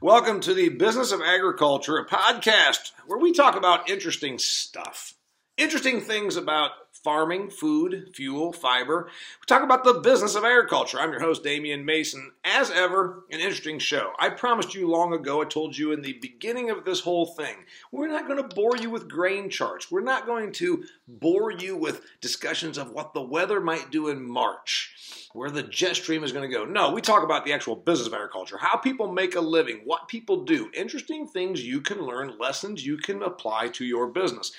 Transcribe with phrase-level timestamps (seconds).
[0.00, 5.17] Welcome to the Business of Agriculture, a podcast where we talk about interesting stuff.
[5.58, 9.10] Interesting things about farming, food, fuel, fiber.
[9.40, 11.00] We talk about the business of agriculture.
[11.00, 12.30] I'm your host, Damian Mason.
[12.44, 14.12] As ever, an interesting show.
[14.20, 17.56] I promised you long ago, I told you in the beginning of this whole thing,
[17.90, 19.90] we're not going to bore you with grain charts.
[19.90, 24.22] We're not going to bore you with discussions of what the weather might do in
[24.22, 24.94] March
[25.34, 26.64] where the jet stream is going to go.
[26.64, 30.08] No, we talk about the actual business of agriculture, how people make a living, what
[30.08, 34.52] people do, interesting things you can learn, lessons you can apply to your business.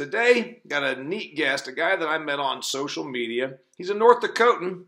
[0.00, 3.58] Today, got a neat guest, a guy that I met on social media.
[3.76, 4.84] He's a North Dakotan.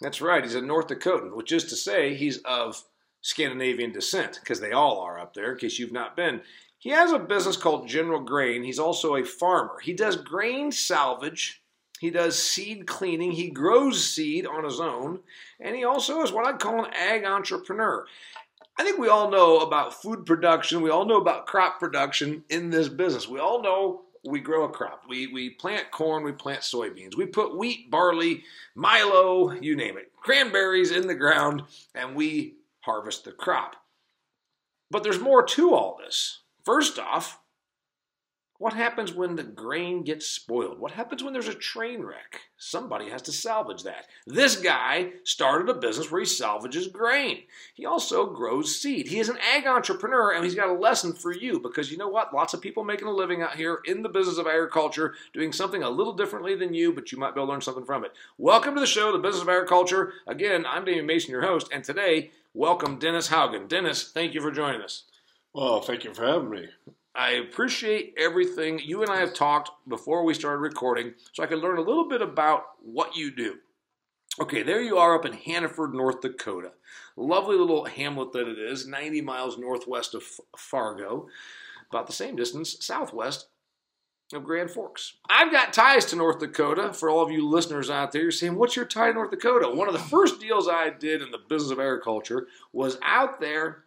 [0.00, 2.82] That's right, he's a North Dakotan, which is to say he's of
[3.20, 6.40] Scandinavian descent, because they all are up there, in case you've not been.
[6.78, 8.64] He has a business called General Grain.
[8.64, 9.80] He's also a farmer.
[9.82, 11.62] He does grain salvage
[11.98, 13.32] he does seed cleaning.
[13.32, 15.20] He grows seed on his own.
[15.60, 18.06] And he also is what I'd call an ag entrepreneur.
[18.78, 20.82] I think we all know about food production.
[20.82, 23.28] We all know about crop production in this business.
[23.28, 25.04] We all know we grow a crop.
[25.08, 27.16] We, we plant corn, we plant soybeans.
[27.16, 31.62] We put wheat, barley, Milo, you name it, cranberries in the ground,
[31.94, 33.76] and we harvest the crop.
[34.90, 36.40] But there's more to all this.
[36.64, 37.40] First off,
[38.58, 40.78] what happens when the grain gets spoiled?
[40.78, 42.40] What happens when there's a train wreck?
[42.56, 44.06] Somebody has to salvage that.
[44.26, 47.42] This guy started a business where he salvages grain.
[47.74, 49.08] He also grows seed.
[49.08, 52.08] He is an ag entrepreneur and he's got a lesson for you because you know
[52.08, 52.34] what?
[52.34, 55.82] Lots of people making a living out here in the business of agriculture doing something
[55.82, 58.12] a little differently than you, but you might be able to learn something from it.
[58.38, 60.14] Welcome to the show, The Business of Agriculture.
[60.26, 63.68] Again, I'm Damian Mason, your host, and today, welcome Dennis Haugen.
[63.68, 65.04] Dennis, thank you for joining us.
[65.52, 66.68] Well, thank you for having me.
[67.16, 68.78] I appreciate everything.
[68.78, 72.08] You and I have talked before we started recording, so I can learn a little
[72.08, 73.56] bit about what you do.
[74.38, 76.72] Okay, there you are up in Hannaford, North Dakota.
[77.16, 80.24] Lovely little hamlet that it is, 90 miles northwest of
[80.58, 81.28] Fargo,
[81.90, 83.48] about the same distance southwest
[84.34, 85.14] of Grand Forks.
[85.30, 86.92] I've got ties to North Dakota.
[86.92, 89.70] For all of you listeners out there, you're saying, What's your tie to North Dakota?
[89.70, 93.84] One of the first deals I did in the business of agriculture was out there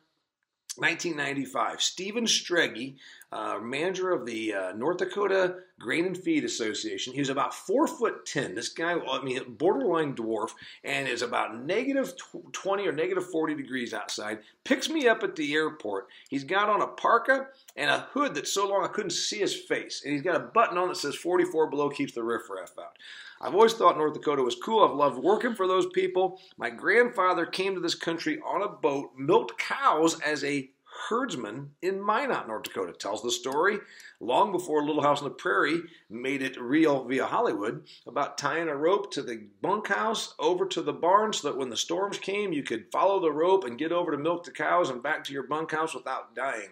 [0.78, 1.82] 1995.
[1.82, 2.96] Stephen Streggy,
[3.32, 7.14] uh, manager of the uh, North Dakota Grain and Feed Association.
[7.14, 8.56] He was about four foot ten.
[8.56, 10.52] This guy, I mean, borderline dwarf,
[10.84, 12.14] and is about negative
[12.52, 14.40] 20 or negative 40 degrees outside.
[14.64, 16.08] Picks me up at the airport.
[16.30, 19.56] He's got on a parka and a hood that's so long I couldn't see his
[19.56, 20.02] face.
[20.04, 22.98] And he's got a button on that says 44 below keeps the riffraff out.
[23.42, 24.84] I've always thought North Dakota was cool.
[24.84, 26.42] I've loved working for those people.
[26.58, 30.70] My grandfather came to this country on a boat, milked cows as a
[31.10, 32.94] herdsman in Minot, North Dakota.
[32.94, 33.80] Tells the story
[34.20, 38.76] long before Little House on the Prairie made it real via Hollywood about tying a
[38.76, 42.64] rope to the bunkhouse over to the barn so that when the storms came, you
[42.64, 45.44] could follow the rope and get over to milk the cows and back to your
[45.44, 46.70] bunkhouse without dying.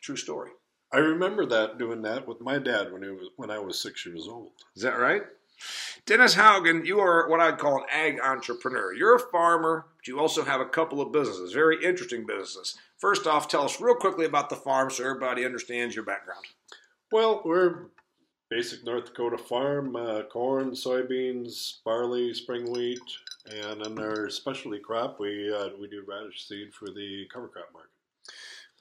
[0.00, 0.50] True story.
[0.92, 4.04] I remember that doing that with my dad when he was when I was six
[4.04, 4.50] years old.
[4.76, 5.22] Is that right?
[6.06, 8.92] Dennis Haugen, you are what I'd call an ag entrepreneur.
[8.92, 12.76] You're a farmer, but you also have a couple of businesses, very interesting businesses.
[13.02, 16.44] First off, tell us real quickly about the farm so everybody understands your background.
[17.10, 17.86] Well, we're
[18.48, 23.00] basic North Dakota farm, uh, corn, soybeans, barley, spring wheat,
[23.52, 27.70] and in our specialty crop, we uh, we do radish seed for the cover crop
[27.72, 27.90] market.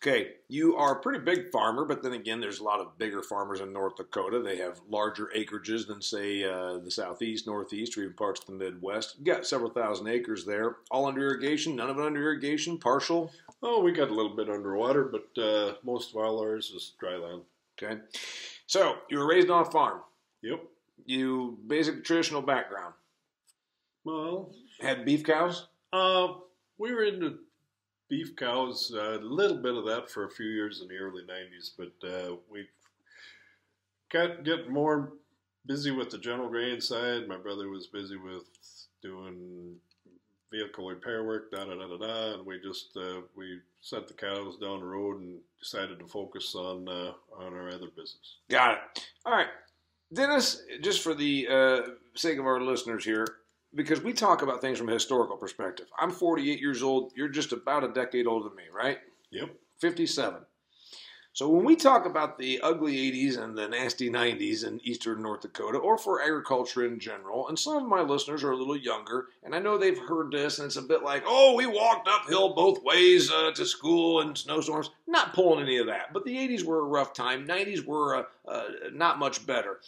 [0.04, 3.24] Okay, you are a pretty big farmer, but then again, there's a lot of bigger
[3.24, 4.40] farmers in North Dakota.
[4.40, 8.53] They have larger acreages than, say, uh, the southeast, northeast, or even parts of the
[8.53, 9.16] Midwest.
[9.18, 13.32] You got several thousand acres there, all under irrigation, none of it under irrigation, partial.
[13.63, 17.16] Oh, we got a little bit underwater, but uh, most of all ours is dry
[17.16, 17.41] land.
[17.81, 18.01] Okay,
[18.66, 20.01] so you were raised on a farm.
[20.41, 20.63] Yep.
[21.05, 22.94] You basic traditional background.
[24.03, 25.67] Well, had beef cows.
[25.94, 26.33] Uh,
[26.77, 27.39] we were into
[28.09, 31.23] beef cows, uh, a little bit of that for a few years in the early
[31.23, 32.67] 90s, but uh, we
[34.11, 35.13] got get more
[35.66, 37.28] busy with the general grain side.
[37.28, 38.43] My brother was busy with
[39.01, 39.75] doing
[40.51, 44.14] vehicle repair work, da da da da da, and we just uh, we sent the
[44.14, 48.37] cows down the road and decided to focus on uh, on our other business.
[48.49, 49.08] Got it.
[49.26, 49.47] All right,
[50.14, 50.61] Dennis.
[50.81, 51.81] Just for the uh,
[52.16, 53.26] sake of our listeners here,
[53.73, 55.87] because we talk about things from a historical perspective.
[55.99, 57.14] I'm 48 years old.
[57.16, 58.99] You're just about a decade older than me, right?
[59.31, 59.55] Yep.
[59.79, 60.41] 57.
[61.33, 65.41] So when we talk about the ugly 80s and the nasty 90s in eastern North
[65.41, 69.28] Dakota, or for agriculture in general, and some of my listeners are a little younger,
[69.43, 72.53] and I know they've heard this, and it's a bit like, oh, we walked uphill
[72.53, 74.89] both ways uh, to school in snowstorms.
[75.07, 77.47] Not pulling any of that, but the 80s were a rough time.
[77.47, 79.79] 90s were uh, uh, not much better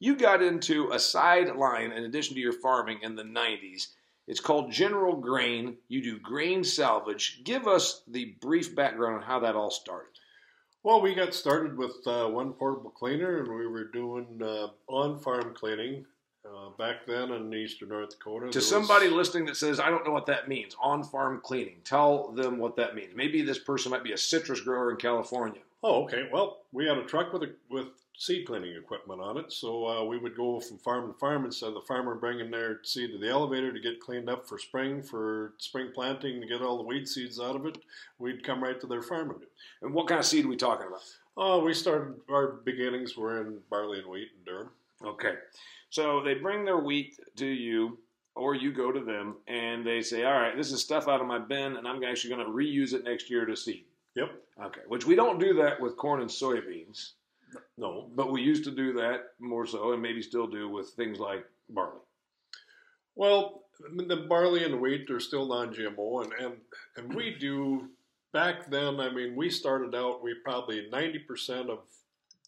[0.00, 3.88] you got into a sideline in addition to your farming in the 90s.
[4.26, 5.76] It's called General Grain.
[5.88, 7.40] You do grain salvage.
[7.44, 10.17] Give us the brief background on how that all started.
[10.84, 15.54] Well, we got started with uh, one portable cleaner, and we were doing uh, on-farm
[15.54, 16.06] cleaning
[16.46, 18.50] uh, back then in eastern North Dakota.
[18.50, 19.14] To somebody was...
[19.14, 21.80] listening that says, "I don't know what that means," on-farm cleaning.
[21.84, 23.12] Tell them what that means.
[23.14, 25.60] Maybe this person might be a citrus grower in California.
[25.82, 26.28] Oh, okay.
[26.32, 27.88] Well, we had a truck with a, with
[28.18, 29.52] seed cleaning equipment on it.
[29.52, 32.80] So uh, we would go from farm to farm instead of the farmer bringing their
[32.82, 36.60] seed to the elevator to get cleaned up for spring, for spring planting, to get
[36.60, 37.78] all the weed seeds out of it.
[38.18, 39.46] We'd come right to their farm and do.
[39.82, 41.02] And what kind of seed are we talking about?
[41.36, 44.68] Oh, uh, we started, our beginnings were in barley and wheat in durum.
[45.04, 45.34] Okay.
[45.90, 47.98] So they bring their wheat to you,
[48.34, 51.28] or you go to them, and they say, all right, this is stuff out of
[51.28, 53.84] my bin, and I'm actually going to reuse it next year to seed.
[54.16, 54.30] Yep.
[54.64, 54.80] Okay.
[54.88, 57.12] Which we don't do that with corn and soybeans.
[57.76, 58.10] No.
[58.14, 61.44] But we used to do that more so, and maybe still do with things like
[61.70, 62.00] barley.
[63.14, 66.54] Well, the barley and wheat are still non-GMO, and and
[66.96, 67.40] and we mm-hmm.
[67.40, 67.88] do
[68.32, 69.00] back then.
[69.00, 70.22] I mean, we started out.
[70.22, 71.80] We probably ninety percent of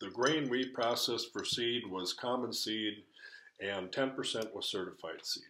[0.00, 3.02] the grain we processed for seed was common seed,
[3.60, 5.44] and ten percent was certified seed.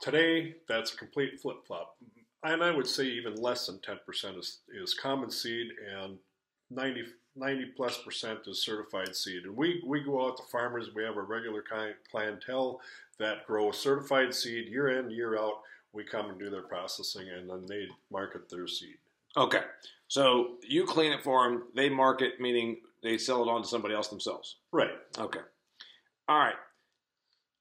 [0.00, 1.96] Today, that's a complete flip flop,
[2.42, 6.18] and I would say even less than ten percent is is common seed, and
[6.70, 7.04] 90
[7.36, 9.44] 90 plus percent is certified seed.
[9.44, 11.64] And we, we go out to farmers, we have a regular
[12.10, 12.80] clientele
[13.18, 15.60] that grow certified seed year in, year out.
[15.92, 18.96] We come and do their processing and then they market their seed.
[19.36, 19.62] Okay.
[20.08, 23.94] So you clean it for them, they market, meaning they sell it on to somebody
[23.94, 24.56] else themselves.
[24.72, 24.90] Right.
[25.18, 25.40] Okay.
[26.28, 26.54] All right.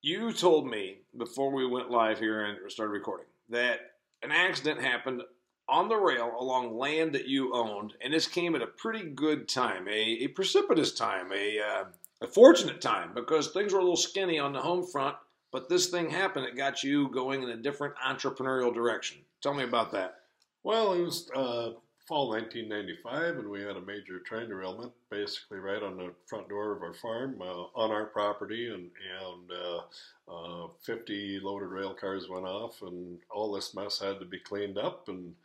[0.01, 3.79] You told me before we went live here and started recording that
[4.23, 5.21] an accident happened
[5.69, 9.47] on the rail along land that you owned, and this came at a pretty good
[9.47, 11.83] time, a, a precipitous time, a, uh,
[12.21, 15.15] a fortunate time, because things were a little skinny on the home front,
[15.51, 16.45] but this thing happened.
[16.45, 19.17] It got you going in a different entrepreneurial direction.
[19.41, 20.15] Tell me about that.
[20.63, 21.71] Well, it was uh,
[22.09, 26.75] fall 1995, and we had a major train derailment, basically right on the front door
[26.75, 28.89] of our farm, uh, on our property, and
[29.21, 34.25] and uh, uh, 50 loaded rail cars went off, and all this mess had to
[34.25, 35.35] be cleaned up, and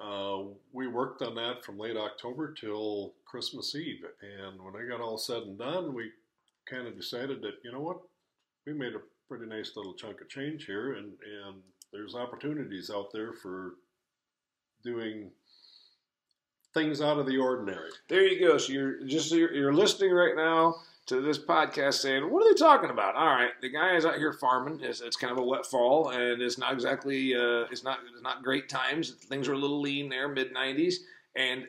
[0.00, 0.38] uh,
[0.72, 5.18] we worked on that from late October till Christmas Eve, and when I got all
[5.18, 6.12] said and done, we
[6.70, 7.98] kind of decided that you know what,
[8.68, 11.56] we made a pretty nice little chunk of change here, and and
[11.92, 13.74] there's opportunities out there for
[14.84, 15.32] doing
[16.78, 17.90] things out of the ordinary.
[18.08, 18.58] There you go.
[18.58, 20.76] So you're just you're, you're listening right now
[21.06, 24.16] to this podcast saying, "What are they talking about?" All right, the guy is out
[24.16, 24.80] here farming.
[24.82, 28.22] It's, it's kind of a wet fall, and it's not exactly uh, it's not it's
[28.22, 29.10] not great times.
[29.10, 30.96] Things are a little lean there, mid '90s,
[31.34, 31.66] and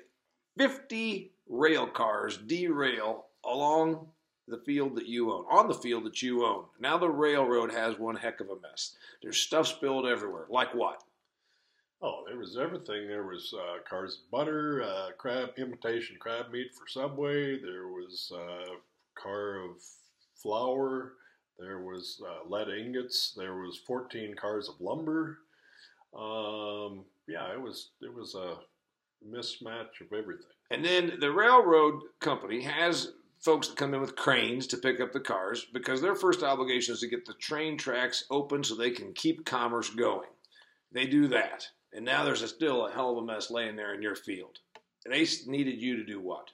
[0.57, 4.07] 50 rail cars derail along
[4.47, 6.65] the field that you own, on the field that you own.
[6.79, 8.95] Now the railroad has one heck of a mess.
[9.21, 10.45] There's stuff spilled everywhere.
[10.49, 11.03] Like what?
[12.01, 13.07] Oh, there was everything.
[13.07, 17.59] There was uh, cars of butter, uh, crab imitation crab meat for Subway.
[17.59, 18.75] There was uh,
[19.21, 19.71] car of
[20.35, 21.13] flour.
[21.57, 23.33] There was uh, lead ingots.
[23.35, 25.39] There was 14 cars of lumber.
[26.17, 28.55] Um, yeah, it was it was a
[29.27, 30.45] mismatch of everything.
[30.71, 33.11] And then the railroad company has
[33.41, 36.93] folks that come in with cranes to pick up the cars because their first obligation
[36.93, 40.29] is to get the train tracks open so they can keep commerce going.
[40.91, 41.67] They do that.
[41.93, 44.59] And now there's a, still a hell of a mess laying there in your field.
[45.05, 46.49] And they needed you to do what?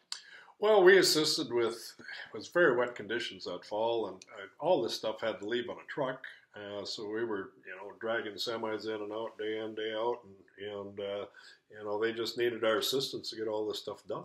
[0.59, 4.23] Well, we assisted with it was very wet conditions that fall, and
[4.59, 6.23] all this stuff had to leave on a truck.
[6.55, 10.19] Uh, so we were, you know, dragging semis in and out day in day out,
[10.23, 11.25] and and uh,
[11.69, 14.23] you know they just needed our assistance to get all this stuff done.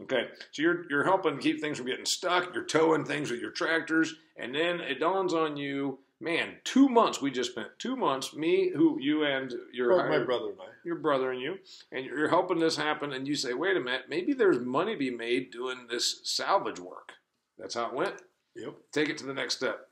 [0.00, 2.52] Okay, so you're you're helping keep things from getting stuck.
[2.52, 7.20] You're towing things with your tractors, and then it dawns on you man, two months
[7.20, 7.68] we just spent.
[7.78, 11.40] Two months, me, who you and your oh, my brother and I, your brother and
[11.40, 11.58] you,
[11.92, 13.12] and you're helping this happen.
[13.12, 16.80] And you say, wait a minute, maybe there's money to be made doing this salvage
[16.80, 17.12] work.
[17.58, 18.14] That's how it went.
[18.56, 18.74] Yep.
[18.92, 19.88] Take it to the next step.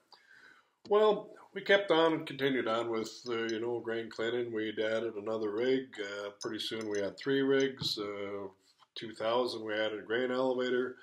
[0.88, 4.52] Well, we kept on and continued on with uh, you know grain cleaning.
[4.52, 5.86] We'd added another rig.
[5.98, 7.98] Uh, pretty soon we had three rigs.
[7.98, 8.48] Uh,
[8.96, 10.96] 2000 we added a grain elevator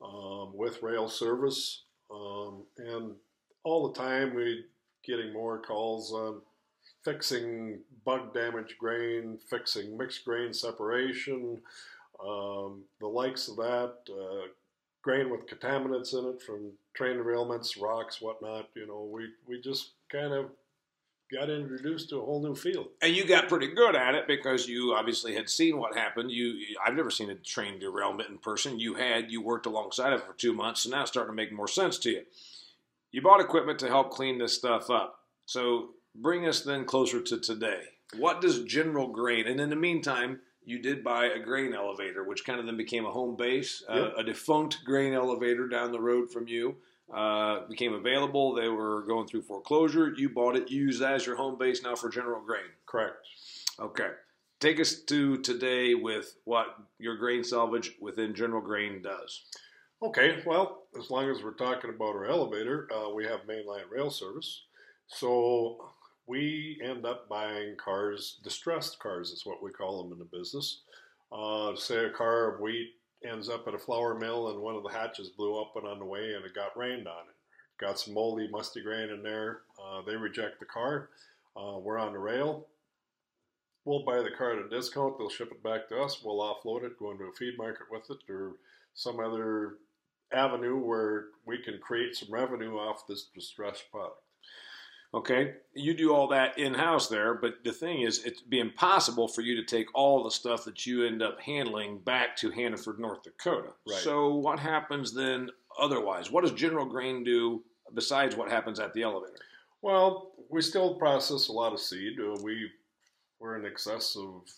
[0.00, 3.12] um, with rail service, um, and
[3.64, 4.64] all the time we
[5.04, 6.40] getting more calls on
[7.04, 11.60] fixing bug damaged grain, fixing mixed grain separation,
[12.24, 14.48] um, the likes of that, uh,
[15.02, 18.68] grain with contaminants in it from train derailments, rocks, whatnot.
[18.74, 20.50] You know, we, we just kind of
[21.32, 22.88] got introduced to a whole new field.
[23.00, 26.30] And you got pretty good at it because you obviously had seen what happened.
[26.30, 28.78] You, I've never seen a train derailment in person.
[28.78, 31.36] You had, you worked alongside of it for two months, so now it's starting to
[31.36, 32.22] make more sense to you
[33.12, 35.20] you bought equipment to help clean this stuff up.
[35.46, 37.82] So bring us then closer to today.
[38.16, 42.44] What does General Grain, and in the meantime, you did buy a grain elevator, which
[42.44, 43.82] kind of then became a home base.
[43.88, 46.76] Uh, a defunct grain elevator down the road from you
[47.12, 48.54] uh, became available.
[48.54, 50.14] They were going through foreclosure.
[50.16, 52.70] You bought it, you use that as your home base now for General Grain.
[52.86, 53.16] Correct.
[53.80, 54.10] Okay.
[54.60, 56.66] Take us to today with what
[56.98, 59.42] your grain salvage within General Grain does.
[60.02, 64.10] Okay, well, as long as we're talking about our elevator, uh, we have mainline rail
[64.10, 64.62] service.
[65.06, 65.90] So
[66.26, 70.80] we end up buying cars, distressed cars is what we call them in the business.
[71.30, 72.94] Uh, say a car of wheat
[73.24, 76.04] ends up at a flour mill and one of the hatches blew open on the
[76.04, 77.36] way and it got rained on it.
[77.78, 79.60] Got some moldy, musty grain in there.
[79.80, 81.10] Uh, they reject the car.
[81.56, 82.66] Uh, we're on the rail.
[83.84, 85.16] We'll buy the car at a discount.
[85.16, 86.22] They'll ship it back to us.
[86.24, 88.54] We'll offload it, go into a feed market with it, or
[88.94, 89.74] some other
[90.34, 94.16] avenue where we can create some revenue off this distressed product.
[95.14, 99.28] Okay, you do all that in house there, but the thing is, it'd be impossible
[99.28, 102.98] for you to take all the stuff that you end up handling back to Hannaford,
[102.98, 103.74] North Dakota.
[103.86, 103.98] Right.
[103.98, 106.30] So, what happens then otherwise?
[106.30, 107.62] What does General Grain do
[107.92, 109.36] besides what happens at the elevator?
[109.82, 112.18] Well, we still process a lot of seed.
[112.18, 112.70] Uh, we
[113.38, 114.48] we're in excess of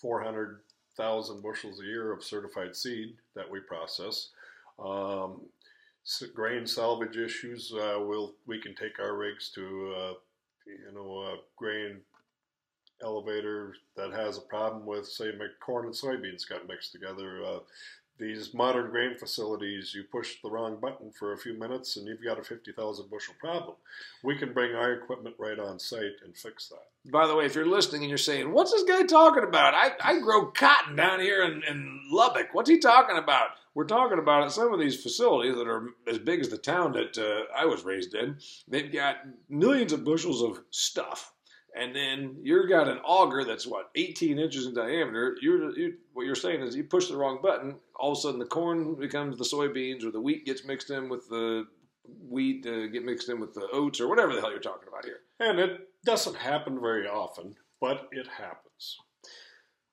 [0.00, 4.30] 400,000 bushels a year of certified seed that we process.
[4.78, 5.42] Um,
[6.34, 10.12] grain salvage issues, uh, we'll we can take our rigs to uh,
[10.66, 12.00] you know a grain
[13.02, 15.30] elevator that has a problem with say
[15.60, 17.42] corn and soybeans got mixed together.
[17.44, 17.58] Uh,
[18.18, 22.24] these modern grain facilities, you push the wrong button for a few minutes and you've
[22.24, 23.76] got a 50,000 bushel problem.
[24.22, 27.10] We can bring our equipment right on site and fix that.
[27.12, 29.92] By the way, if you're listening and you're saying, "What's this guy talking about?" I,
[30.02, 32.48] I grow cotton down here in, in Lubbock.
[32.52, 33.50] What's he talking about?
[33.76, 36.92] We're talking about at some of these facilities that are as big as the town
[36.92, 38.38] that uh, I was raised in.
[38.66, 39.16] They've got
[39.50, 41.34] millions of bushels of stuff,
[41.78, 45.36] and then you've got an auger that's what 18 inches in diameter.
[45.42, 48.38] You're, you what you're saying is you push the wrong button, all of a sudden
[48.38, 51.66] the corn becomes the soybeans, or the wheat gets mixed in with the
[52.30, 55.04] wheat, uh, get mixed in with the oats, or whatever the hell you're talking about
[55.04, 55.18] here.
[55.38, 58.96] And it doesn't happen very often, but it happens.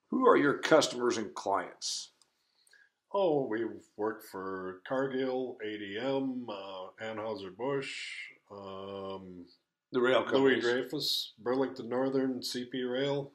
[0.10, 2.13] Who are your customers and clients?
[3.14, 7.92] Oh, we've worked for Cargill, ADM, uh, Anheuser-Busch,
[8.52, 9.46] um,
[9.92, 10.64] The rail Louis companies.
[10.64, 13.32] Dreyfus, Burlington Northern, CP Rail.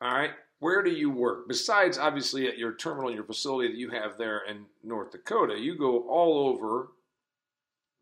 [0.00, 0.30] All right.
[0.60, 1.46] Where do you work?
[1.48, 5.76] Besides, obviously, at your terminal, your facility that you have there in North Dakota, you
[5.76, 6.88] go all over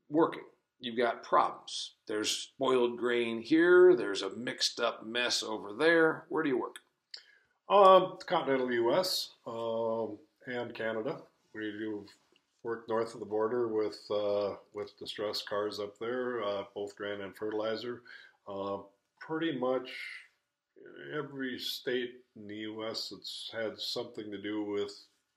[0.08, 0.42] working.
[0.80, 1.94] You've got problems.
[2.06, 3.96] There's spoiled grain here.
[3.96, 6.24] There's a mixed up mess over there.
[6.28, 6.76] Where do you work?
[7.68, 9.32] Um, continental U.S.
[9.46, 11.18] Um, and Canada.
[11.54, 12.06] We do
[12.62, 17.20] work north of the border with uh, with distressed cars up there, uh, both grain
[17.20, 18.02] and fertilizer.
[18.46, 18.78] Uh,
[19.20, 19.90] pretty much
[21.16, 23.10] every state in the U.S.
[23.10, 24.92] that's had something to do with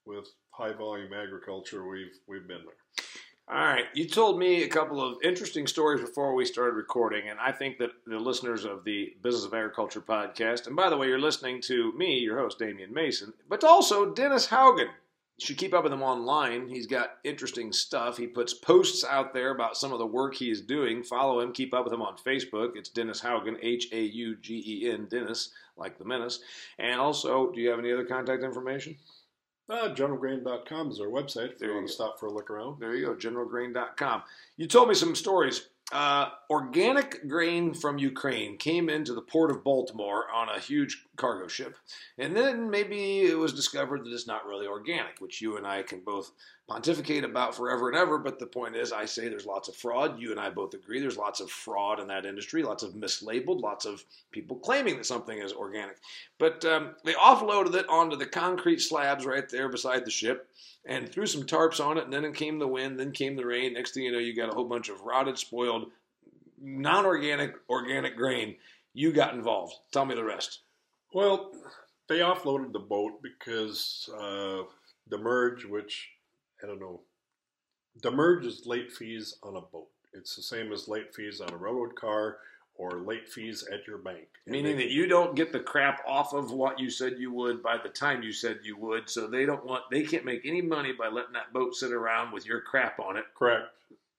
[0.05, 3.05] with high volume agriculture, we've we've been there.
[3.49, 3.85] All right.
[3.93, 7.79] You told me a couple of interesting stories before we started recording, and I think
[7.79, 11.61] that the listeners of the Business of Agriculture podcast, and by the way, you're listening
[11.63, 14.89] to me, your host, Damian Mason, but also Dennis Haugen.
[15.37, 16.67] You should keep up with him online.
[16.67, 18.17] He's got interesting stuff.
[18.17, 21.03] He puts posts out there about some of the work he is doing.
[21.03, 21.51] Follow him.
[21.51, 22.75] Keep up with him on Facebook.
[22.75, 26.41] It's Dennis Haugen, H A U G E N, Dennis, like the menace.
[26.77, 28.97] And also, do you have any other contact information?
[29.69, 32.79] Uh, generalgrain.com is our website if There you want to stop for a look around.
[32.79, 34.23] There you go, generalgrain.com.
[34.57, 35.69] You told me some stories.
[35.91, 41.49] Uh, organic grain from Ukraine came into the port of Baltimore on a huge cargo
[41.49, 41.75] ship.
[42.17, 45.83] And then maybe it was discovered that it's not really organic, which you and I
[45.83, 46.31] can both
[46.69, 48.17] pontificate about forever and ever.
[48.17, 50.17] But the point is, I say there's lots of fraud.
[50.17, 53.61] You and I both agree there's lots of fraud in that industry, lots of mislabeled,
[53.61, 55.97] lots of people claiming that something is organic.
[56.37, 60.47] But um, they offloaded it onto the concrete slabs right there beside the ship
[60.85, 63.45] and threw some tarps on it, and then it came the wind, then came the
[63.45, 63.73] rain.
[63.73, 65.80] Next thing you know, you got a whole bunch of rotted, spoiled,
[66.61, 68.55] non organic, organic grain.
[68.93, 69.73] You got involved.
[69.91, 70.59] Tell me the rest.
[71.13, 71.51] Well,
[72.07, 74.63] they offloaded the boat because uh,
[75.09, 76.09] demurrage, which
[76.63, 77.01] I don't know,
[78.01, 79.87] demurrage is late fees on a boat.
[80.13, 82.37] It's the same as late fees on a railroad car
[82.75, 84.27] or late fees at your bank.
[84.47, 87.61] Meaning they- that you don't get the crap off of what you said you would
[87.61, 89.09] by the time you said you would.
[89.09, 92.31] So they don't want, they can't make any money by letting that boat sit around
[92.33, 93.25] with your crap on it.
[93.37, 93.67] correct.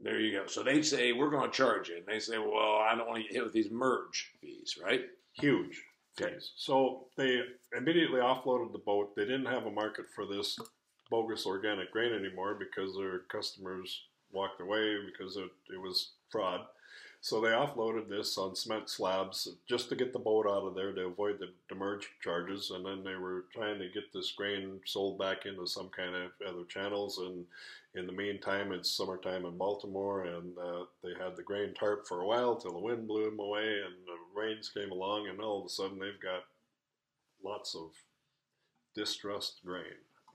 [0.03, 0.47] There you go.
[0.47, 1.97] So they say, we're going to charge you.
[1.97, 5.03] And they say, well, I don't want to get hit with these merge fees, right?
[5.35, 5.81] Huge
[6.21, 6.35] Okay.
[6.35, 6.53] fees.
[6.57, 7.41] So they
[7.77, 9.15] immediately offloaded the boat.
[9.17, 10.59] They didn't have a market for this
[11.11, 16.61] bogus organic grain anymore because their customers walked away because it, it was fraud.
[17.21, 20.93] So they offloaded this on cement slabs just to get the boat out of there
[20.93, 25.21] to avoid the demurrage charges, and then they were trying to get this grain sold
[25.21, 27.19] back into some kind of other channels.
[27.19, 27.47] And
[27.95, 32.23] in the meantime, it's summertime in Baltimore, and uh, they had the grain tarp for
[32.23, 35.61] a while till the wind blew them away, and the rains came along, and all
[35.61, 36.43] of a sudden they've got
[37.45, 37.93] lots of
[38.97, 39.85] distressed grain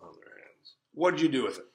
[0.01, 0.75] on their hands.
[0.93, 1.65] What did you do with it?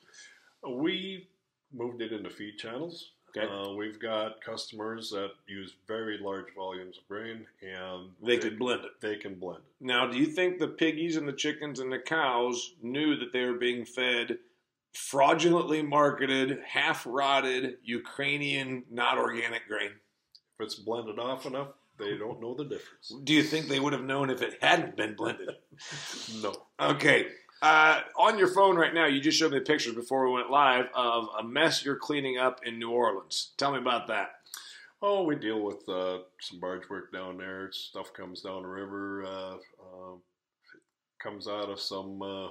[0.67, 1.29] We
[1.73, 3.11] moved it into feed channels.
[3.37, 3.47] Okay.
[3.51, 8.85] Uh, we've got customers that use very large volumes of grain, and They could blend
[8.85, 8.91] it.
[9.01, 9.85] they can blend it.
[9.87, 13.45] Now, do you think the piggies and the chickens and the cows knew that they
[13.47, 14.39] were being fed
[14.93, 19.93] fraudulently marketed, half rotted Ukrainian, not organic grain?
[20.59, 23.15] If it's blended off enough, they don't know the difference.
[23.25, 25.49] Do you think they would have known if it hadn't been blended?
[26.43, 26.55] No.
[26.81, 27.29] Okay.
[27.63, 30.87] Uh, on your phone right now, you just showed me pictures before we went live
[30.97, 33.53] of a mess you're cleaning up in New Orleans.
[33.57, 34.33] Tell me about that.
[35.01, 37.71] Oh, we deal with uh, some barge work down there.
[37.71, 40.17] Stuff comes down the river, uh, uh,
[41.23, 42.49] comes out of some uh,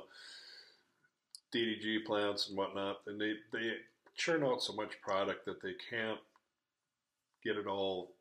[1.53, 3.72] DDG plants and whatnot, and they, they
[4.15, 6.20] churn out so much product that they can't
[7.44, 8.13] get it all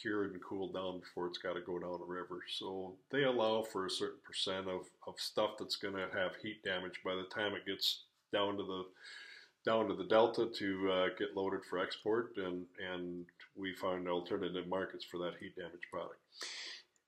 [0.00, 2.40] cured and cooled down before it's got to go down the river.
[2.58, 6.62] So they allow for a certain percent of, of stuff that's going to have heat
[6.64, 8.84] damage by the time it gets down to the
[9.64, 13.24] down to the delta to uh, get loaded for export, and and
[13.56, 16.20] we find alternative markets for that heat damage product.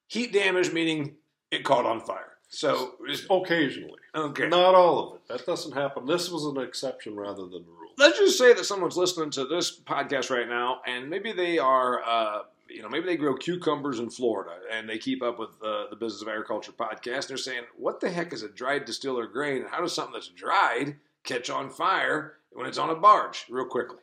[0.08, 1.14] Heat damage meaning
[1.50, 2.32] it caught on fire.
[2.50, 4.48] So, it's- Occasionally, okay.
[4.48, 5.28] not all of it.
[5.28, 6.06] That doesn't happen.
[6.06, 7.92] This was an exception rather than the rule.
[7.98, 12.02] let's just say that someone's listening to this podcast right now, and maybe they are,
[12.02, 15.86] uh, you know, maybe they grow cucumbers in Florida, and they keep up with uh,
[15.90, 17.14] the Business of Agriculture podcast.
[17.14, 19.62] And they're saying, "What the heck is a dried distiller grain?
[19.62, 23.66] And how does something that's dried catch on fire when it's on a barge?" Real
[23.66, 23.98] quickly.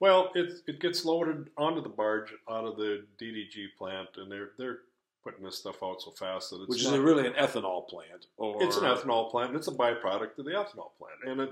[0.00, 4.50] Well, it it gets loaded onto the barge out of the DDG plant, and they're
[4.56, 4.80] they're
[5.22, 8.26] putting this stuff out so fast that it's Which not- is really an ethanol plant,
[8.36, 9.50] or It's an ethanol plant.
[9.50, 11.50] and It's a byproduct of the ethanol plant, and it,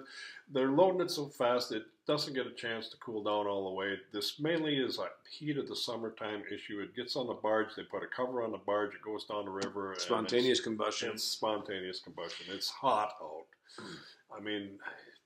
[0.51, 3.75] they're loading it so fast it doesn't get a chance to cool down all the
[3.75, 3.99] way.
[4.13, 6.81] This mainly is a heat of the summertime issue.
[6.81, 7.75] It gets on the barge.
[7.77, 8.95] They put a cover on the barge.
[8.95, 9.93] It goes down the river.
[9.93, 12.47] and spontaneous combustion, It's spontaneous combustion.
[12.55, 13.45] It's hot out.
[14.35, 14.79] I mean,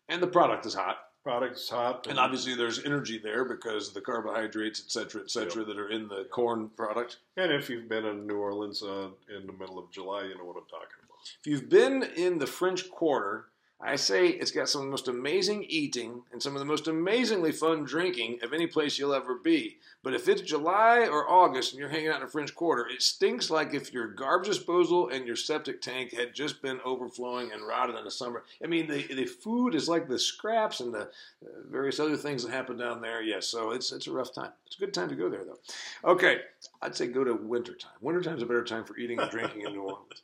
[0.08, 1.11] and the product is hot.
[1.22, 5.64] Product's hot, And obviously, there's energy there because of the carbohydrates, et cetera, et cetera,
[5.64, 7.18] that are in the corn product.
[7.36, 10.44] And if you've been in New Orleans uh, in the middle of July, you know
[10.44, 11.18] what I'm talking about.
[11.40, 13.46] If you've been in the French Quarter,
[13.84, 16.86] I say it's got some of the most amazing eating and some of the most
[16.86, 19.78] amazingly fun drinking of any place you'll ever be.
[20.04, 23.02] But if it's July or August and you're hanging out in the French Quarter, it
[23.02, 27.66] stinks like if your garbage disposal and your septic tank had just been overflowing and
[27.66, 28.44] rotted in the summer.
[28.62, 32.44] I mean, the, the food is like the scraps and the uh, various other things
[32.44, 33.20] that happen down there.
[33.20, 34.52] Yes, so it's it's a rough time.
[34.66, 36.10] It's a good time to go there, though.
[36.12, 36.38] Okay,
[36.80, 37.92] I'd say go to wintertime.
[38.00, 40.22] Wintertime's a better time for eating and drinking in New Orleans.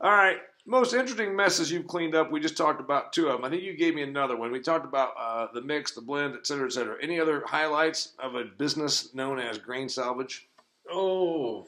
[0.00, 0.38] All right.
[0.68, 2.30] Most interesting messes you've cleaned up.
[2.30, 3.44] We just talked about two of them.
[3.46, 4.52] I think you gave me another one.
[4.52, 6.96] We talked about uh, the mix, the blend, et cetera, et cetera.
[7.00, 10.46] Any other highlights of a business known as grain salvage?
[10.92, 11.66] Oh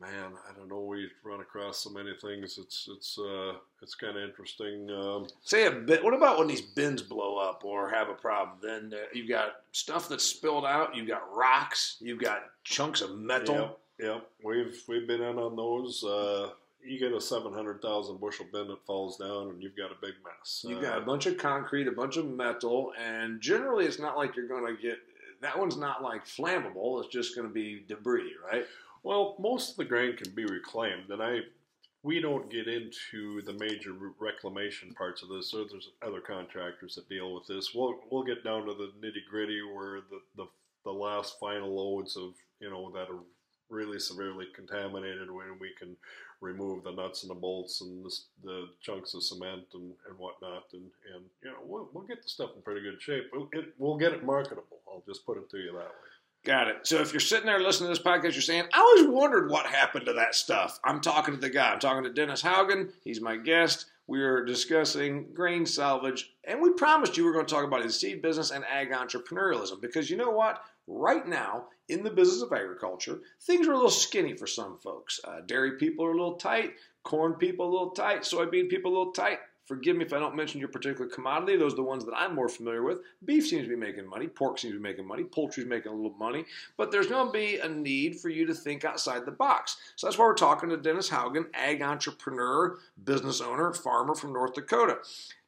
[0.00, 0.80] man, I don't know.
[0.80, 2.56] We've run across so many things.
[2.56, 4.90] It's it's uh, it's kind of interesting.
[4.90, 6.02] Um, Say a bit.
[6.02, 8.56] What about when these bins blow up or have a problem?
[8.62, 10.96] Then uh, you've got stuff that's spilled out.
[10.96, 11.98] You've got rocks.
[12.00, 13.78] You've got chunks of metal.
[13.98, 14.26] Yep, yep.
[14.42, 16.02] We've we've been in on those.
[16.02, 16.52] Uh,
[16.84, 19.96] you get a seven hundred thousand bushel bin that falls down, and you've got a
[20.00, 20.64] big mess.
[20.66, 24.16] You've Uh, got a bunch of concrete, a bunch of metal, and generally it's not
[24.16, 24.98] like you're going to get.
[25.40, 27.02] That one's not like flammable.
[27.02, 28.66] It's just going to be debris, right?
[29.02, 31.40] Well, most of the grain can be reclaimed, and I
[32.02, 35.50] we don't get into the major reclamation parts of this.
[35.50, 37.74] So there's other contractors that deal with this.
[37.74, 40.46] We'll we'll get down to the nitty gritty where the, the
[40.84, 43.20] the last final loads of you know that are
[43.70, 45.96] really severely contaminated when we can
[46.40, 50.64] remove the nuts and the bolts and the, the chunks of cement and, and whatnot
[50.72, 50.82] and,
[51.14, 53.98] and you know we'll, we'll get the stuff in pretty good shape we'll, it, we'll
[53.98, 56.10] get it marketable i'll just put it to you that way
[56.42, 56.86] Got it.
[56.86, 59.66] So if you're sitting there listening to this podcast, you're saying, I always wondered what
[59.66, 60.80] happened to that stuff.
[60.82, 61.70] I'm talking to the guy.
[61.70, 62.92] I'm talking to Dennis Haugen.
[63.04, 63.86] He's my guest.
[64.06, 68.00] We're discussing grain salvage, and we promised you we are going to talk about his
[68.00, 70.64] seed business and ag entrepreneurialism because you know what?
[70.92, 75.20] Right now, in the business of agriculture, things are a little skinny for some folks.
[75.22, 76.72] Uh, dairy people are a little tight,
[77.04, 79.38] corn people a little tight, soybean people a little tight.
[79.66, 81.56] Forgive me if I don't mention your particular commodity.
[81.56, 83.02] Those are the ones that I'm more familiar with.
[83.24, 84.26] Beef seems to be making money.
[84.26, 85.22] Pork seems to be making money.
[85.22, 86.44] Poultry's making a little money.
[86.76, 89.76] But there's going to be a need for you to think outside the box.
[89.94, 94.54] So that's why we're talking to Dennis Haugen, ag entrepreneur, business owner, farmer from North
[94.54, 94.98] Dakota.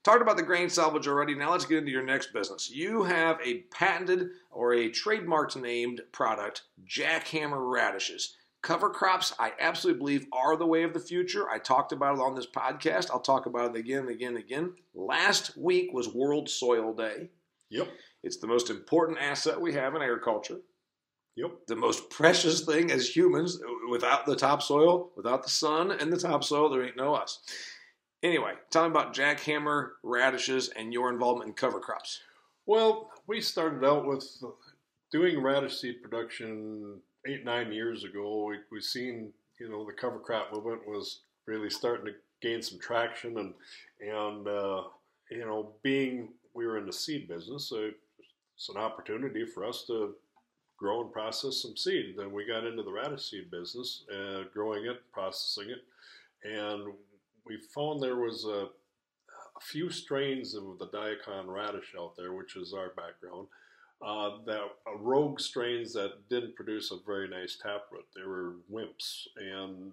[0.05, 1.37] Talked about the grain salvage already.
[1.37, 2.69] Now let's get into your next business.
[2.69, 8.37] You have a patented or a trademarked named product, Jackhammer radishes.
[8.63, 11.49] Cover crops, I absolutely believe, are the way of the future.
[11.49, 13.11] I talked about it on this podcast.
[13.11, 14.75] I'll talk about it again and again and again.
[14.95, 17.31] Last week was World Soil Day.
[17.71, 17.89] Yep.
[18.23, 20.59] It's the most important asset we have in agriculture.
[21.37, 21.67] Yep.
[21.67, 23.59] The most precious thing as humans.
[23.91, 27.41] Without the topsoil, without the sun and the topsoil, there ain't no us.
[28.23, 32.21] Anyway, tell me about jackhammer radishes and your involvement in cover crops.
[32.67, 34.25] Well, we started out with
[35.11, 38.45] doing radish seed production eight nine years ago.
[38.47, 42.79] We we seen you know the cover crop movement was really starting to gain some
[42.79, 43.55] traction, and
[44.01, 44.83] and uh,
[45.31, 47.91] you know being we were in the seed business, so
[48.55, 50.15] it's an opportunity for us to
[50.79, 52.15] grow and process some seed.
[52.17, 56.93] Then we got into the radish seed business, uh, growing it, processing it, and
[57.47, 58.69] we found there was a,
[59.57, 63.49] a few strains of the daikon radish out there, which is our background.
[64.05, 68.05] Uh, that uh, rogue strains that didn't produce a very nice taproot.
[68.17, 69.93] They were wimps, and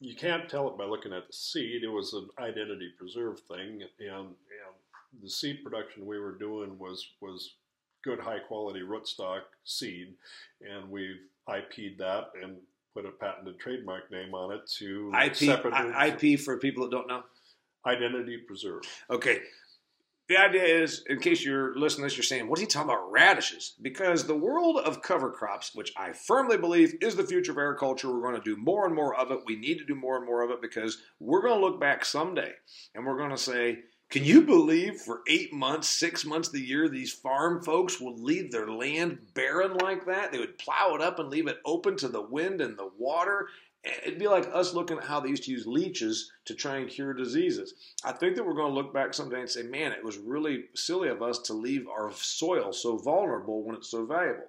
[0.00, 1.82] you can't tell it by looking at the seed.
[1.82, 4.28] It was an identity preserve thing, and, and
[5.22, 7.56] the seed production we were doing was was
[8.02, 10.14] good high quality rootstock seed,
[10.62, 12.56] and we've IP'd that and
[12.96, 17.06] put a patented trademark name on it to IP, I, IP for people that don't
[17.06, 17.22] know.
[17.86, 18.82] Identity preserve.
[19.10, 19.40] Okay.
[20.28, 22.90] The idea is, in case you're listening to this, you're saying, what are he talking
[22.90, 23.74] about radishes?
[23.80, 28.12] Because the world of cover crops, which I firmly believe is the future of agriculture,
[28.12, 29.40] we're going to do more and more of it.
[29.46, 32.04] We need to do more and more of it because we're going to look back
[32.04, 32.52] someday
[32.94, 33.78] and we're going to say,
[34.08, 38.20] can you believe for eight months, six months of the year, these farm folks would
[38.20, 40.30] leave their land barren like that?
[40.30, 43.48] They would plow it up and leave it open to the wind and the water.
[44.04, 46.88] It'd be like us looking at how they used to use leeches to try and
[46.88, 47.74] cure diseases.
[48.04, 50.64] I think that we're going to look back someday and say, man, it was really
[50.74, 54.46] silly of us to leave our soil so vulnerable when it's so valuable.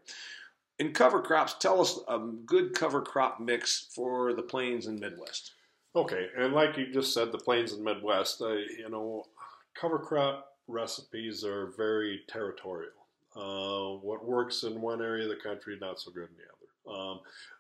[0.80, 5.54] In cover crops, tell us a good cover crop mix for the plains and Midwest.
[5.96, 9.24] Okay, and like you just said, the plains and Midwest, uh, you know,
[9.79, 12.91] cover crop recipes are very territorial.
[13.35, 16.99] Uh, what works in one area of the country, not so good in the other.
[16.99, 17.19] Um,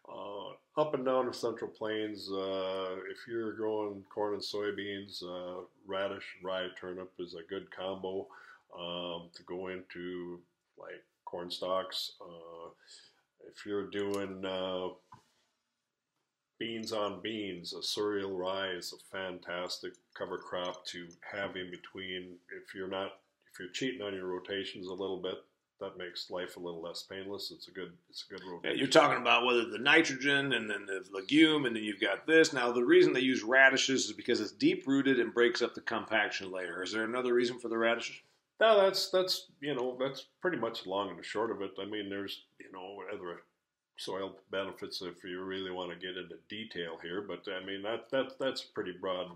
[0.09, 5.65] uh, up and down the Central Plains, uh, if you're growing corn and soybeans, uh,
[5.85, 8.27] radish and rye turnip is a good combo
[8.77, 10.39] um, to go into
[10.77, 12.13] like corn stalks.
[12.21, 12.69] Uh,
[13.51, 14.87] if you're doing uh,
[16.59, 17.73] beans on beans.
[17.73, 22.35] A cereal rye is a fantastic cover crop to have in between.
[22.55, 23.19] If you're not,
[23.51, 25.35] if you're cheating on your rotations a little bit,
[25.79, 27.51] that makes life a little less painless.
[27.55, 28.75] It's a good, it's a good rotation.
[28.75, 32.25] Yeah, you're talking about whether the nitrogen and then the legume, and then you've got
[32.25, 32.51] this.
[32.51, 35.81] Now, the reason they use radishes is because it's deep rooted and breaks up the
[35.81, 36.81] compaction layer.
[36.81, 38.15] Is there another reason for the radishes?
[38.59, 41.71] No, that's that's you know that's pretty much long and the short of it.
[41.79, 43.41] I mean, there's you know whether
[43.97, 48.09] soil benefits if you really want to get into detail here, but I mean that
[48.11, 49.31] that that's pretty broad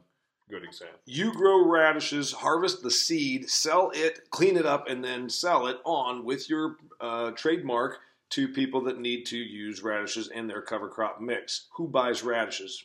[0.52, 1.00] good example.
[1.06, 5.78] You grow radishes, harvest the seed, sell it, clean it up, and then sell it
[5.86, 8.00] on with your uh, trademark
[8.32, 11.68] to people that need to use radishes in their cover crop mix.
[11.76, 12.84] Who buys radishes?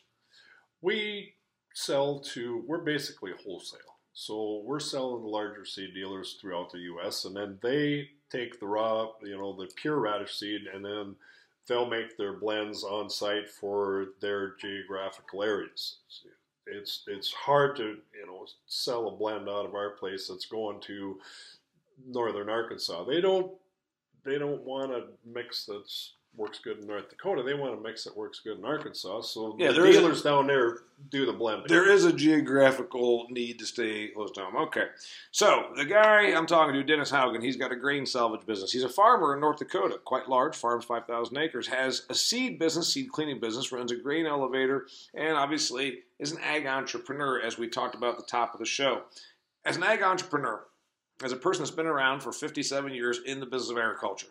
[0.81, 1.35] We
[1.75, 3.81] sell to, we're basically wholesale.
[4.13, 8.67] So we're selling to larger seed dealers throughout the U.S., and then they take the
[8.67, 11.17] raw, you know, the pure radish seed, and then
[11.69, 15.99] they'll make their blends on site for their geographical areas.
[16.67, 20.81] It's it's hard to you know sell a blend out of our place that's going
[20.83, 21.19] to
[22.07, 23.05] northern Arkansas.
[23.05, 23.53] They don't
[24.25, 27.43] they don't want a mix that's works good in North Dakota.
[27.43, 29.23] They want a mix that works good in Arkansas.
[29.23, 30.79] So yeah, the dealers a, down there
[31.11, 31.67] do the blending.
[31.69, 34.57] There is a geographical need to stay close to home.
[34.57, 34.87] Okay.
[35.31, 38.73] So the guy I'm talking to, Dennis Haugen, he's got a grain salvage business.
[38.73, 42.93] He's a farmer in North Dakota, quite large, farms 5,000 acres, has a seed business,
[42.93, 47.69] seed cleaning business, runs a grain elevator, and obviously is an ag entrepreneur, as we
[47.69, 49.03] talked about at the top of the show.
[49.65, 50.65] As an ag entrepreneur,
[51.23, 54.29] as a person that's been around for 57 years in the business of agriculture,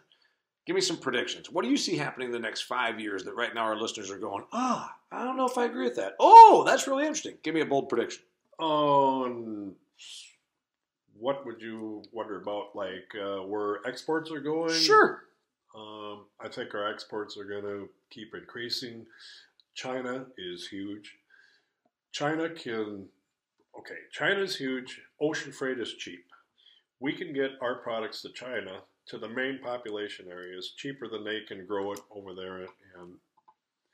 [0.65, 1.49] Give me some predictions.
[1.51, 4.09] What do you see happening in the next five years that right now our listeners
[4.09, 6.13] are going, ah, I don't know if I agree with that.
[6.19, 7.37] Oh, that's really interesting.
[7.43, 8.23] Give me a bold prediction.
[8.59, 9.75] Um,
[11.17, 14.73] what would you wonder about, like uh, where exports are going?
[14.73, 15.23] Sure.
[15.75, 19.05] Um, I think our exports are going to keep increasing.
[19.75, 21.17] China is huge.
[22.11, 23.07] China can
[23.77, 25.01] okay, China's huge.
[25.21, 26.25] Ocean freight is cheap.
[26.99, 31.41] We can get our products to China to the main population areas cheaper than they
[31.41, 33.13] can grow it over there and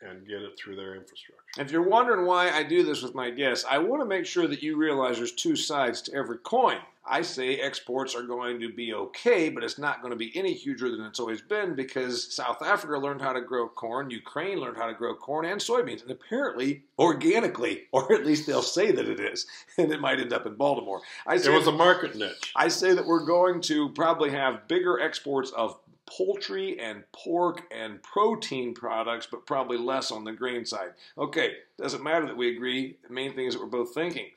[0.02, 1.44] and get it through their infrastructure.
[1.58, 4.48] If you're wondering why I do this with my guests, I want to make sure
[4.48, 6.78] that you realize there's two sides to every coin.
[7.04, 10.54] I say exports are going to be okay, but it's not going to be any
[10.54, 14.78] huger than it's always been because South Africa learned how to grow corn, Ukraine learned
[14.78, 19.08] how to grow corn and soybeans, and apparently organically, or at least they'll say that
[19.08, 21.02] it is, and it might end up in Baltimore.
[21.26, 22.54] I say, it was a market niche.
[22.56, 25.78] I say that we're going to probably have bigger exports of
[26.18, 30.92] poultry and pork and protein products, but probably less on the grain side.
[31.18, 32.98] Okay, doesn't matter that we agree.
[33.08, 34.28] The main thing is that we're both thinking.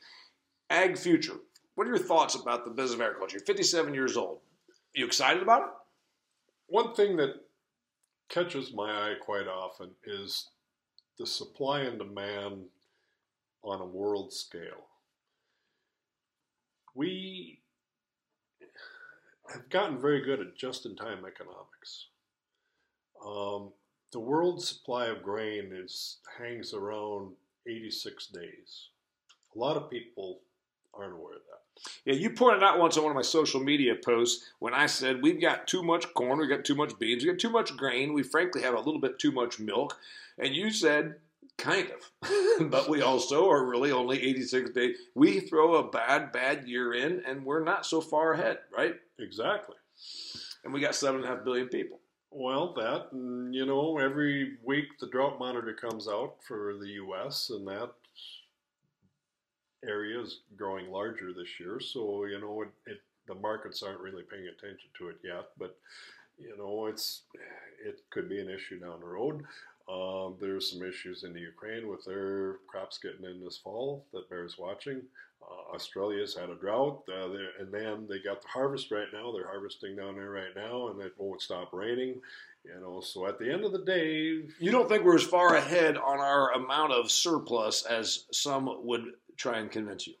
[0.69, 1.35] Ag future.
[1.75, 3.37] What are your thoughts about the business of agriculture?
[3.37, 4.39] You're 57 years old.
[4.93, 5.69] You excited about it?
[6.67, 7.35] One thing that
[8.29, 10.49] catches my eye quite often is
[11.19, 12.63] the supply and demand
[13.63, 14.87] on a world scale.
[16.95, 17.59] We
[19.51, 22.07] have gotten very good at just in time economics.
[23.25, 23.71] Um,
[24.11, 27.33] the world supply of grain is hangs around
[27.67, 28.89] 86 days.
[29.55, 30.39] A lot of people
[30.93, 31.91] aren't aware of that.
[32.05, 35.21] Yeah, you pointed out once on one of my social media posts when I said
[35.21, 38.13] we've got too much corn, we've got too much beans, we've got too much grain,
[38.13, 39.97] we frankly have a little bit too much milk.
[40.37, 41.15] And you said
[41.57, 42.69] Kind of.
[42.71, 44.97] but we also are really only 86 days.
[45.15, 48.95] We throw a bad, bad year in and we're not so far ahead, right?
[49.19, 49.75] Exactly.
[50.63, 51.99] And we got seven and a half billion people.
[52.31, 57.49] Well, that, and, you know, every week the drought monitor comes out for the U.S.,
[57.49, 57.91] and that
[59.87, 61.79] area is growing larger this year.
[61.79, 65.77] So, you know, it, it the markets aren't really paying attention to it yet, but
[66.37, 67.21] you know, it's
[67.83, 69.43] it could be an issue down the road.
[69.87, 74.29] Um, there's some issues in the Ukraine with their crops getting in this fall that
[74.29, 75.01] bears watching.
[75.41, 79.31] Uh, Australia's had a drought, uh, and then they got the harvest right now.
[79.31, 82.21] They're harvesting down there right now, and it won't stop raining.
[82.63, 85.55] You know, so at the end of the day, you don't think we're as far
[85.55, 89.03] ahead on our amount of surplus as some would
[89.37, 90.15] try and convince you.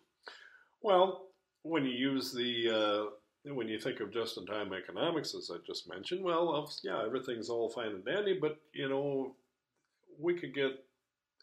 [0.83, 1.25] Well,
[1.63, 6.23] when you use the uh, when you think of just-in-time economics, as I just mentioned,
[6.23, 9.35] well, yeah, everything's all fine and dandy, but you know,
[10.19, 10.83] we could get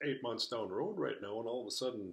[0.05, 2.13] eight months down the road right now, and all of a sudden.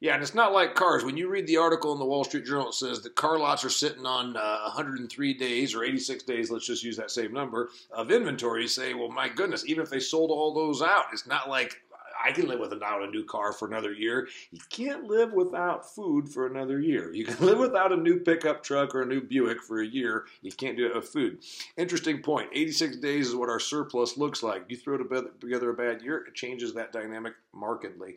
[0.00, 1.04] Yeah, and it's not like cars.
[1.04, 3.64] When you read the article in the Wall Street Journal, it says that car lots
[3.64, 7.70] are sitting on uh, 103 days or 86 days, let's just use that same number,
[7.90, 8.62] of inventory.
[8.62, 11.82] You say, well, my goodness, even if they sold all those out, it's not like
[12.24, 14.28] I can live without a new car for another year.
[14.50, 17.12] You can't live without food for another year.
[17.12, 20.26] You can live without a new pickup truck or a new Buick for a year.
[20.40, 21.38] You can't do it with food.
[21.76, 22.50] Interesting point.
[22.52, 24.64] 86 days is what our surplus looks like.
[24.68, 28.16] You throw together a bad year, it changes that dynamic markedly.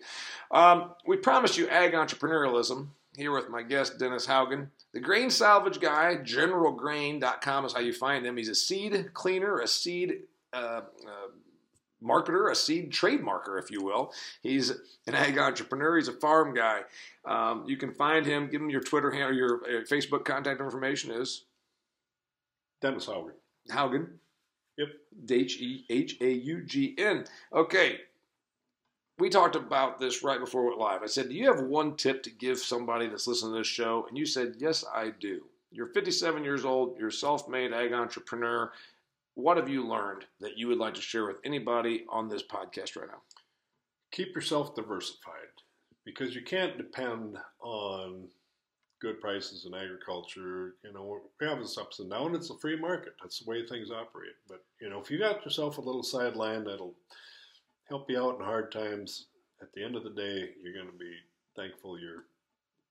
[0.52, 4.68] Um, we promised you ag entrepreneurialism here with my guest, Dennis Haugen.
[4.94, 8.38] The grain salvage guy, generalgrain.com is how you find him.
[8.38, 10.22] He's a seed cleaner, a seed
[10.54, 11.28] uh, uh,
[12.04, 14.14] marketer, a seed trademarker, if you will.
[14.42, 14.72] He's
[15.08, 15.98] an ag entrepreneur.
[15.98, 16.82] He's a farm guy.
[17.26, 18.50] Um, you can find him.
[18.50, 21.46] Give him your Twitter handle, your uh, Facebook contact information is
[22.82, 23.32] Dennis Haugen.
[23.72, 24.08] Haugen.
[24.78, 24.90] Yep.
[25.30, 27.26] H E H A U G N.
[27.54, 28.00] Okay.
[29.18, 31.02] We talked about this right before we went live.
[31.02, 34.06] I said, Do you have one tip to give somebody that's listening to this show?
[34.10, 35.44] And you said, Yes, I do.
[35.72, 38.72] You're 57 years old, you're a self made ag entrepreneur,
[39.36, 42.96] what have you learned that you would like to share with anybody on this podcast
[42.96, 43.22] right now?
[44.12, 45.34] Keep yourself diversified
[46.06, 48.28] because you can't depend on
[49.02, 50.76] good prices in agriculture.
[50.84, 52.38] You know, we have this ups and downs.
[52.38, 53.14] It's a free market.
[53.22, 54.36] That's the way things operate.
[54.48, 56.96] But, you know, if you got yourself a little sideline that'll
[57.90, 59.28] help you out in hard times,
[59.62, 61.14] at the end of the day, you're going to be
[61.56, 62.26] thankful you're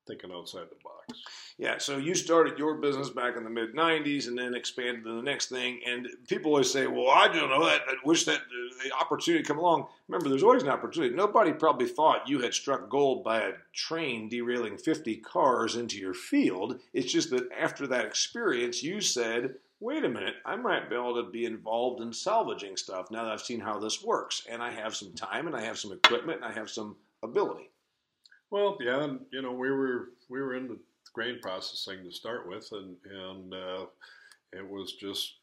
[0.07, 1.21] thinking outside the box.
[1.57, 5.17] Yeah, so you started your business back in the mid '90s, and then expanded to
[5.17, 5.81] the next thing.
[5.87, 7.63] And people always say, "Well, I don't know.
[7.63, 8.41] I, I wish that
[8.83, 11.15] the opportunity come along." Remember, there's always an opportunity.
[11.15, 16.15] Nobody probably thought you had struck gold by a train derailing 50 cars into your
[16.15, 16.81] field.
[16.93, 21.23] It's just that after that experience, you said, wait a minute, I might be able
[21.23, 24.47] to be involved in salvaging stuff now that I've seen how this works.
[24.51, 27.71] And I have some time and I have some equipment and I have some ability.
[28.55, 30.79] Well, yeah, and you know, we were we were into
[31.13, 33.87] grain processing to start with, and and uh,
[34.53, 35.39] it was just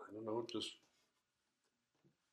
[0.00, 0.72] I don't know, just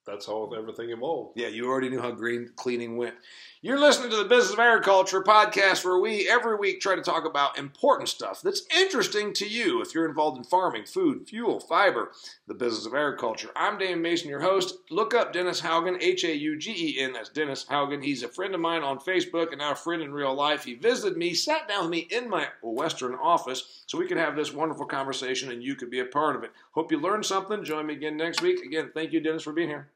[0.09, 1.33] that's how everything evolved.
[1.35, 3.15] Yeah, you already knew how green cleaning went.
[3.61, 7.25] You're listening to the Business of Agriculture podcast where we every week try to talk
[7.25, 12.13] about important stuff that's interesting to you if you're involved in farming, food, fuel, fiber,
[12.47, 13.49] the business of agriculture.
[13.57, 14.77] I'm Dan Mason, your host.
[14.89, 17.11] Look up Dennis Haugen, H A U G E N.
[17.11, 18.01] That's Dennis Haugen.
[18.01, 20.63] He's a friend of mine on Facebook and now a friend in real life.
[20.63, 24.37] He visited me, sat down with me in my Western office so we could have
[24.37, 26.51] this wonderful conversation and you could be a part of it.
[26.71, 27.65] Hope you learned something.
[27.65, 28.63] Join me again next week.
[28.63, 29.89] Again, thank you, Dennis, for being here.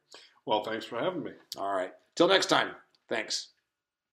[0.45, 1.31] Well, thanks for having me.
[1.57, 1.91] All right.
[2.15, 2.71] Till next time.
[3.07, 3.52] Thanks.